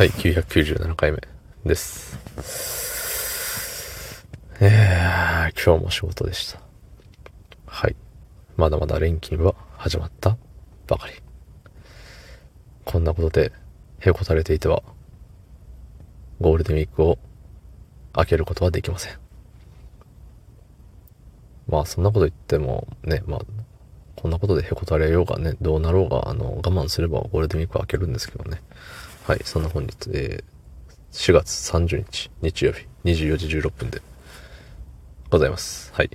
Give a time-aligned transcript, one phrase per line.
[0.00, 1.18] はい、997回目
[1.66, 2.18] です。
[4.58, 6.58] えー、今日も仕事でした。
[7.66, 7.94] はい。
[8.56, 10.38] まだまだ連勤は始まった
[10.86, 11.12] ばかり。
[12.86, 13.52] こんなことで
[13.98, 14.82] へこたれていては、
[16.40, 17.18] ゴールデンウィークを
[18.14, 19.18] 開けることはできません。
[21.68, 23.40] まあそんなこと言ってもね、まあ
[24.16, 28.62] こんなことでへこたれようがね、どうなろうが、あの、我慢すればゴールデンウィークは開けるんですけどね。
[29.30, 30.42] はい、そんな本日、えー、
[31.12, 34.02] 4月30日、日曜日、24時16分で
[35.30, 35.92] ございます。
[35.94, 36.10] はい。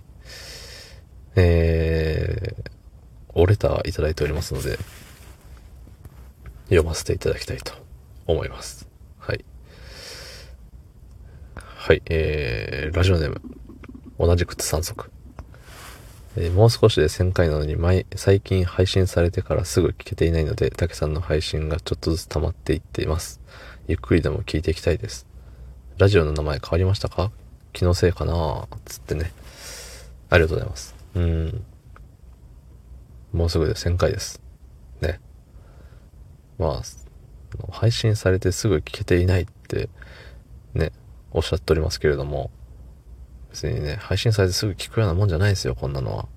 [1.37, 2.71] えー、
[3.33, 4.77] おレターいただいておりますので、
[6.65, 7.71] 読ませていただきたいと
[8.27, 8.85] 思います。
[9.17, 9.45] はい。
[11.55, 13.41] はい、えー、ラジオネーム、
[14.19, 15.09] 同じく三足。
[16.37, 23.39] えー、もう少しで1000回なのに毎、最近配信されてからすぐ聞けていないので、たけさんの配信がちょっとずつ溜まっていっています。
[23.87, 25.25] ゆっくりでも聞いていきたいです。
[25.97, 27.31] ラジオの名前変わりましたか？
[27.71, 28.67] 気のせいかな？
[28.85, 29.31] つってね。
[30.29, 30.95] ありがとうございます。
[31.15, 31.63] うん。
[33.31, 34.41] もうすぐで1000回です。
[35.01, 35.21] ね。
[36.57, 39.89] まあ、配信されてすぐ聞けていないって、
[40.73, 40.91] ね、
[41.31, 42.49] おっしゃっておりますけれども、
[43.51, 46.27] 別にね、配信されてすぐ聞くようなもんじゃないですよ、こんなのは。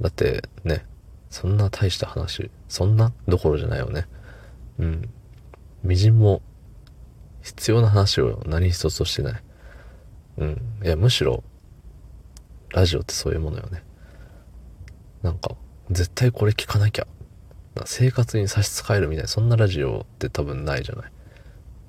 [0.00, 0.84] だってね、
[1.30, 4.06] そんな大した話、そんなどころじゃないよね。
[4.78, 5.10] うん。
[5.84, 6.42] 微塵も
[7.42, 9.42] 必要な話を何一つとしてない。
[10.38, 10.62] うん。
[10.84, 11.42] いや、むしろ、
[12.70, 13.82] ラジオってそういうものよね。
[15.22, 15.56] なんか、
[15.90, 17.06] 絶対これ聞かなきゃ。
[17.86, 21.12] 生活に差し支えるみたいな、そんなラジオって多分ないじゃない。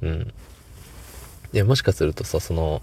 [0.04, 0.34] うん。
[1.54, 2.82] いや、もしかするとさ、その、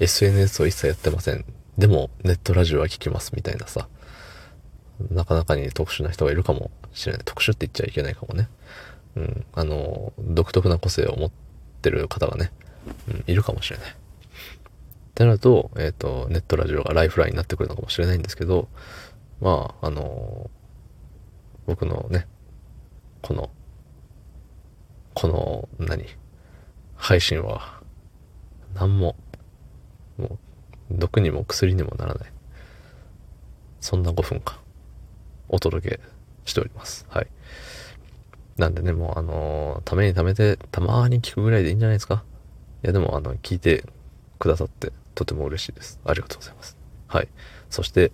[0.00, 1.44] SNS を一切やってません。
[1.76, 3.88] でも、ネットラジオは聞きますみたいなさ。
[5.10, 7.22] なかなかに特殊な人がいるかもしれない。
[7.24, 8.48] 特殊って言っちゃいけないかもね。
[9.16, 9.44] うん。
[9.52, 11.30] あの、独特な個性を持っ
[11.82, 12.52] てる方がね、
[13.08, 13.90] うん、いるかもしれない。
[13.90, 13.94] っ
[15.14, 18.68] てなると、えっ、ー、と、ネットラジオがライフラインになってくるのかもしれないんですけど、
[19.40, 20.50] まあ、あの、
[21.66, 22.26] 僕のね、
[23.22, 23.50] この、
[25.14, 26.04] この、何
[26.96, 27.80] 配信は、
[28.74, 29.16] 何も
[30.18, 30.38] も
[30.90, 32.32] う、毒にも薬にもならない。
[33.80, 34.56] そんな5分間、
[35.48, 36.00] お届け
[36.44, 37.06] しております。
[37.08, 37.26] はい。
[38.56, 42.24] なんでね、もうあの、ためにためて、たまーに聞くぐらいでいいんじゃないですか。
[42.82, 43.84] いや、でもあの、聞いて
[44.38, 46.00] くださって、とても嬉しいです。
[46.04, 46.76] ありがとうございます。
[47.06, 47.28] はい。
[47.70, 48.12] そして、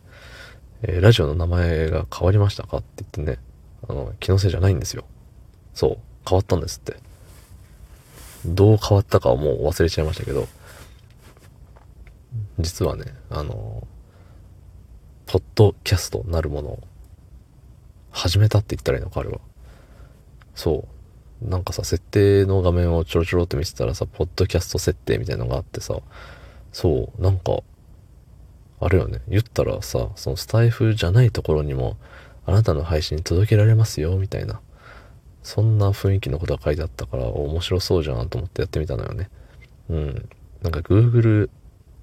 [0.82, 3.38] えー、ラジオの名前が変わりましたかって言ってね、
[3.88, 5.04] あの、気のせいじゃないんですよ。
[5.72, 6.96] そう、変わったんですって。
[8.46, 10.46] どう変わったかはもう忘れちゃいましたけど、
[12.58, 13.86] 実はね、あの、
[15.26, 16.80] ポッドキャストなるものを
[18.14, 19.40] 始めたって言ったらいいのか、あれは。
[20.54, 20.86] そ
[21.42, 21.48] う。
[21.48, 25.98] なんかさ、設定の画面をちょろちょろって見せたらさ、ポッドキャスト設定みたいなのがあってさ、
[26.72, 27.58] そう、なんか、
[28.80, 31.96] あれよね、言ったらさ、そのスタイフじゃないところにも、
[32.46, 34.60] あなたの配信届けられますよ、みたいな。
[35.42, 39.28] そんな雰囲気のことが書いてあったから、面白そうじゃんと思ってやってみたのよね。
[39.90, 40.28] うん。
[40.62, 41.50] なんか Google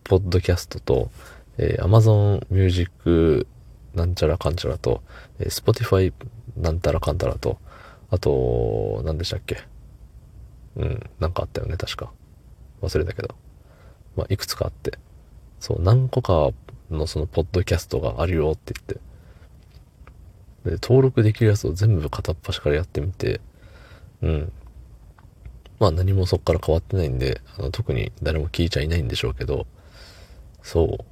[0.04, 1.10] ポッドキャストと、
[1.58, 3.48] えー、Amazon Music
[3.94, 5.02] なんちゃらかんちゃらと、
[5.40, 6.14] えー、Spotify
[6.58, 7.60] なんたらかんたらと、
[8.10, 9.64] あと、何でしたっけ？
[10.76, 12.12] うん、なんかあったよね、確か。
[12.82, 13.36] 忘れたけど。
[14.16, 14.98] まあ、いくつかあって。
[15.60, 16.52] そう、何個か
[16.90, 18.94] のそのポッドキャストがあるよって言って。
[20.72, 23.42] で、登録できるやつを全部片っ端からやってみて、
[24.22, 24.52] うん。
[25.80, 29.66] まあ何もそっから変わってないんで、あの特に誰も聞いちゃいないんでしょうけど、
[30.62, 31.06] そう。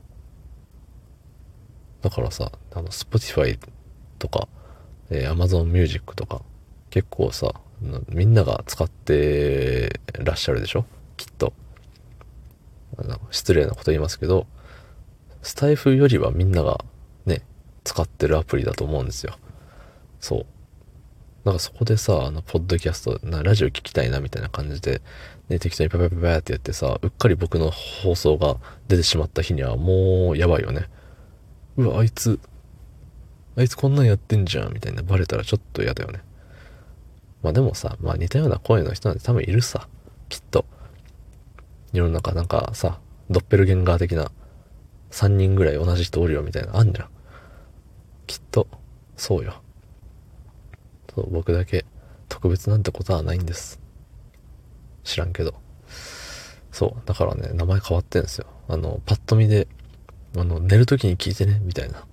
[2.02, 3.60] だからさ、あの、Spotify
[4.20, 4.48] とか、
[5.10, 6.42] えー、Amazon Music とか、
[6.90, 7.54] 結構さ、
[8.10, 10.86] みんなが使ってらっしゃるでしょ？
[11.18, 11.54] きっと。
[12.98, 14.48] あの失礼なこと言いますけど、
[15.42, 16.84] スタイフよりはみんなが
[17.26, 17.46] ね、
[17.86, 19.38] 使ってるアプリだと思うんですよ。
[20.20, 20.46] そう。
[21.46, 25.02] なんかそこでさ、あの、ポッドキャスト、なラジオ聞きたいなみたいな感じで、
[25.48, 28.58] ね、適当にパパパパってやってさ、うっかり僕の放送が
[28.90, 30.90] 出てしまった日にはもうやばいよね。
[31.78, 32.40] うわ、あいつ、
[33.56, 36.22] あいつこんなんやってんじゃん、みたいなバレたらちょっと嫌だよね。
[37.42, 39.88] まあでもさ、まあ似たような声の人なんて多分いるさ。
[40.28, 40.66] きっと。
[41.94, 43.00] 世の中なんかさ、
[43.30, 44.32] ドッペルゲンガー的な
[45.12, 47.10] 3人ぐらい同じ人おるよみたいなあんじゃん。
[48.28, 48.68] きっと、
[49.18, 49.62] そうよ。
[51.16, 51.86] そう、僕だけ
[52.28, 53.80] 特別なんてことはないんです。
[55.04, 55.56] 知らんけど。
[56.72, 57.02] そう。
[57.06, 58.46] だからね、名前変わってんすよ。
[58.68, 59.68] あの、パッと見で、
[60.38, 62.06] あの、寝る時に聞いてね、みたいな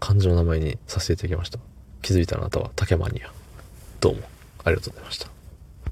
[0.00, 1.58] 感じの名前にさせていただきました。
[2.02, 3.32] 気づいたあなたは竹マニア。
[4.00, 4.22] どうも、
[4.64, 5.33] ありがとうございました。